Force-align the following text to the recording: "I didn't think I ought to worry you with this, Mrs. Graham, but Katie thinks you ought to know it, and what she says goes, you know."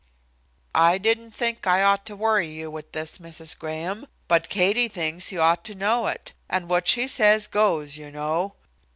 "I 0.73 0.97
didn't 0.97 1.29
think 1.29 1.67
I 1.67 1.83
ought 1.83 2.07
to 2.07 2.15
worry 2.15 2.49
you 2.51 2.71
with 2.71 2.91
this, 2.91 3.19
Mrs. 3.19 3.55
Graham, 3.55 4.07
but 4.27 4.49
Katie 4.49 4.87
thinks 4.87 5.31
you 5.31 5.39
ought 5.41 5.63
to 5.65 5.75
know 5.75 6.07
it, 6.07 6.33
and 6.49 6.67
what 6.67 6.87
she 6.87 7.07
says 7.07 7.45
goes, 7.45 7.97
you 7.97 8.09
know." 8.09 8.55